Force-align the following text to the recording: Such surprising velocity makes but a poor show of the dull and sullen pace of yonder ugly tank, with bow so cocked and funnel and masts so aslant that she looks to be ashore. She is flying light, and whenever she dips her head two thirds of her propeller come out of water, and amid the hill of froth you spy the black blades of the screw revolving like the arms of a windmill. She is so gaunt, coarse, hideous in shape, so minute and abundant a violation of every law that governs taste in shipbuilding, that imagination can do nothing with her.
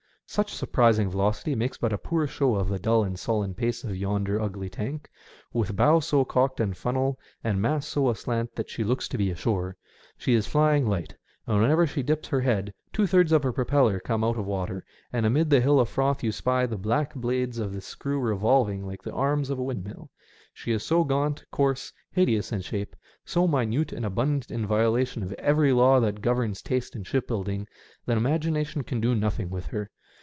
Such 0.27 0.53
surprising 0.53 1.09
velocity 1.09 1.55
makes 1.55 1.77
but 1.77 1.91
a 1.91 1.97
poor 1.97 2.25
show 2.25 2.55
of 2.55 2.69
the 2.69 2.79
dull 2.79 3.03
and 3.03 3.19
sullen 3.19 3.53
pace 3.53 3.83
of 3.83 3.97
yonder 3.97 4.39
ugly 4.41 4.69
tank, 4.69 5.09
with 5.51 5.75
bow 5.75 5.99
so 5.99 6.23
cocked 6.23 6.61
and 6.61 6.71
funnel 6.77 7.19
and 7.43 7.61
masts 7.61 7.91
so 7.91 8.09
aslant 8.09 8.55
that 8.55 8.69
she 8.69 8.85
looks 8.85 9.09
to 9.09 9.17
be 9.17 9.29
ashore. 9.29 9.75
She 10.17 10.33
is 10.33 10.47
flying 10.47 10.87
light, 10.87 11.17
and 11.45 11.59
whenever 11.61 11.85
she 11.85 12.01
dips 12.01 12.29
her 12.29 12.39
head 12.39 12.73
two 12.93 13.05
thirds 13.07 13.33
of 13.33 13.43
her 13.43 13.51
propeller 13.51 13.99
come 13.99 14.23
out 14.23 14.37
of 14.37 14.45
water, 14.45 14.85
and 15.11 15.25
amid 15.25 15.49
the 15.49 15.59
hill 15.59 15.81
of 15.81 15.89
froth 15.89 16.23
you 16.23 16.31
spy 16.31 16.65
the 16.65 16.77
black 16.77 17.13
blades 17.13 17.59
of 17.59 17.73
the 17.73 17.81
screw 17.81 18.17
revolving 18.21 18.87
like 18.87 19.03
the 19.03 19.11
arms 19.11 19.49
of 19.49 19.59
a 19.59 19.63
windmill. 19.63 20.09
She 20.53 20.71
is 20.71 20.81
so 20.81 21.03
gaunt, 21.03 21.43
coarse, 21.51 21.91
hideous 22.09 22.53
in 22.53 22.61
shape, 22.61 22.95
so 23.25 23.49
minute 23.49 23.91
and 23.91 24.05
abundant 24.05 24.49
a 24.49 24.65
violation 24.65 25.23
of 25.23 25.33
every 25.33 25.73
law 25.73 25.99
that 25.99 26.21
governs 26.21 26.61
taste 26.61 26.95
in 26.95 27.03
shipbuilding, 27.03 27.67
that 28.05 28.15
imagination 28.15 28.85
can 28.85 29.01
do 29.01 29.13
nothing 29.13 29.49
with 29.49 29.65
her. 29.65 29.89